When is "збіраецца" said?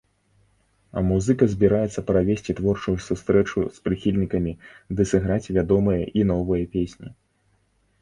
1.51-2.05